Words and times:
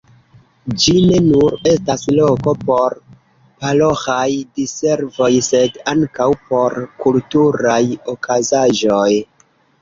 Ĝi 0.83 0.93
ne 1.07 1.17
nur 1.25 1.57
estas 1.71 2.05
loko 2.19 2.53
por 2.69 2.95
paroĥaj 3.65 4.23
diservoj, 4.61 5.29
sed 5.49 5.77
ankaŭ 5.93 6.27
por 6.49 6.77
kulturaj 7.05 7.79
okazaĵoj. 8.17 9.07